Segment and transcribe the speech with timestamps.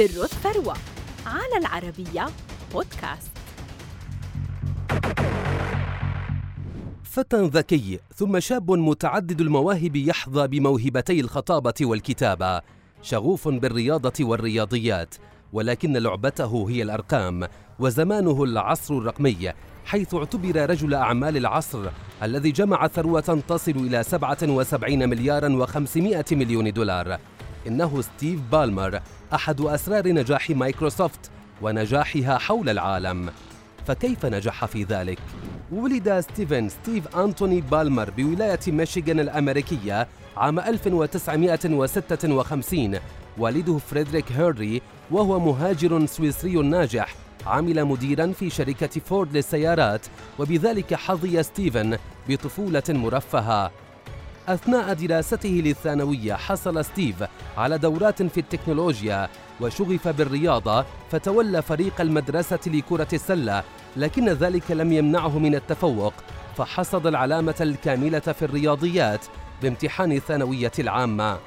[0.00, 0.74] سر الثروة
[1.26, 2.26] على العربية
[2.72, 3.30] بودكاست.
[7.02, 12.60] فتى ذكي ثم شاب متعدد المواهب يحظى بموهبتي الخطابة والكتابة.
[13.02, 15.14] شغوف بالرياضة والرياضيات
[15.52, 17.48] ولكن لعبته هي الأرقام
[17.78, 19.52] وزمانه العصر الرقمي
[19.84, 21.90] حيث اعتبر رجل أعمال العصر
[22.22, 27.18] الذي جمع ثروة تصل إلى 77 مليارا و500 مليون دولار.
[27.66, 29.00] إنه ستيف بالمر
[29.34, 31.30] أحد أسرار نجاح مايكروسوفت
[31.62, 33.30] ونجاحها حول العالم.
[33.86, 35.18] فكيف نجح في ذلك؟
[35.72, 42.98] ولد ستيفن ستيف أنتوني بالمر بولاية ميشيغان الأمريكية عام 1956
[43.38, 47.14] والده فريدريك هيري وهو مهاجر سويسري ناجح
[47.46, 50.06] عمل مديرا في شركة فورد للسيارات
[50.38, 53.70] وبذلك حظي ستيفن بطفولة مرفهة.
[54.54, 57.24] أثناء دراسته للثانوية حصل ستيف
[57.56, 59.28] على دورات في التكنولوجيا
[59.60, 63.62] وشغف بالرياضة فتولى فريق المدرسة لكرة السلة
[63.96, 66.14] لكن ذلك لم يمنعه من التفوق
[66.56, 69.26] فحصد العلامة الكاملة في الرياضيات
[69.62, 71.38] بامتحان الثانوية العامة.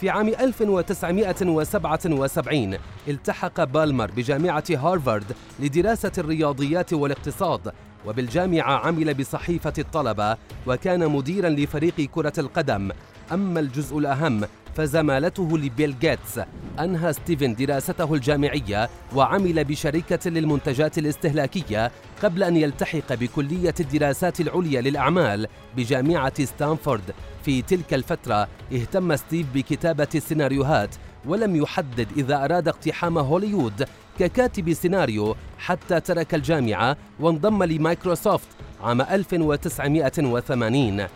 [0.00, 2.76] في عام 1977
[3.08, 5.24] التحق بالمر بجامعة هارفارد
[5.60, 7.72] لدراسة الرياضيات والاقتصاد
[8.06, 12.90] وبالجامعة عمل بصحيفة الطلبة وكان مديرا لفريق كرة القدم.
[13.32, 14.44] أما الجزء الأهم
[14.76, 16.40] فزمالته لبيل جيتس.
[16.80, 21.90] أنهى ستيفن دراسته الجامعية وعمل بشركة للمنتجات الاستهلاكية
[22.22, 27.14] قبل أن يلتحق بكلية الدراسات العليا للأعمال بجامعة ستانفورد.
[27.44, 30.94] في تلك الفترة اهتم ستيف بكتابة السيناريوهات
[31.26, 33.86] ولم يحدد إذا أراد اقتحام هوليوود
[34.18, 38.48] ككاتب سيناريو حتى ترك الجامعة وانضم لمايكروسوفت
[38.82, 41.06] عام 1980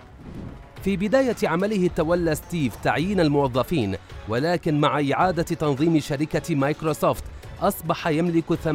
[0.85, 3.97] في بداية عمله تولى ستيف تعيين الموظفين
[4.29, 7.25] ولكن مع إعادة تنظيم شركة مايكروسوفت
[7.61, 8.69] أصبح يملك 8%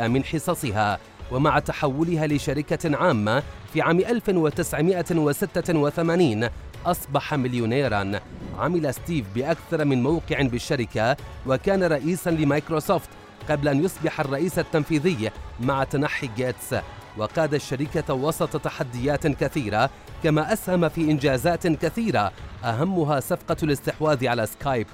[0.00, 0.98] من حصصها
[1.32, 3.42] ومع تحولها لشركة عامة
[3.72, 6.48] في عام 1986
[6.86, 8.20] أصبح مليونيرا.
[8.58, 13.08] عمل ستيف بأكثر من موقع بالشركة وكان رئيسا لمايكروسوفت
[13.50, 15.30] قبل أن يصبح الرئيس التنفيذي
[15.60, 16.74] مع تنحي جيتس.
[17.18, 19.90] وقاد الشركة وسط تحديات كثيرة
[20.22, 22.32] كما أسهم في إنجازات كثيرة
[22.64, 24.86] أهمها صفقة الاستحواذ على سكايب.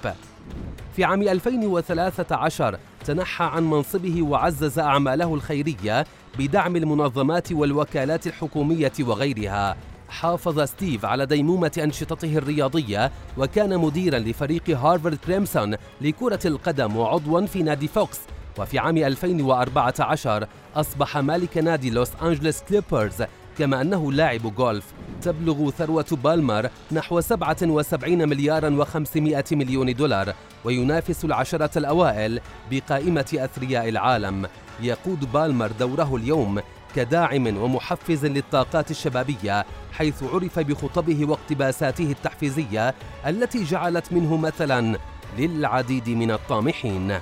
[0.95, 6.05] في عام 2013 تنحى عن منصبه وعزز أعماله الخيرية
[6.39, 9.77] بدعم المنظمات والوكالات الحكومية وغيرها.
[10.13, 17.63] حافظ ستيف على ديمومة أنشطته الرياضية وكان مديرا لفريق هارفارد كريمسون لكرة القدم وعضوا في
[17.63, 18.19] نادي فوكس.
[18.59, 23.23] وفي عام 2014 أصبح مالك نادي لوس أنجلوس كليبرز
[23.57, 24.85] كما أنه لاعب جولف
[25.21, 32.39] تبلغ ثروة بالمر نحو 77 مليارا و500 مليون دولار وينافس العشرة الأوائل
[32.71, 34.47] بقائمة أثرياء العالم.
[34.81, 36.61] يقود بالمر دوره اليوم
[36.95, 42.95] كداعم ومحفز للطاقات الشبابية حيث عرف بخطبه واقتباساته التحفيزية
[43.27, 44.97] التي جعلت منه مثلا
[45.37, 47.19] للعديد من الطامحين.